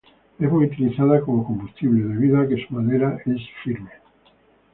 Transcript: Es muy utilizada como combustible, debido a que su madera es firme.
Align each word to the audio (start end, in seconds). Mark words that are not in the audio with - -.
Es 0.39 0.51
muy 0.51 0.65
utilizada 0.65 1.21
como 1.21 1.45
combustible, 1.45 2.05
debido 2.15 2.41
a 2.41 2.47
que 2.47 2.65
su 2.65 2.73
madera 2.73 3.19
es 3.23 3.39
firme. 3.63 3.91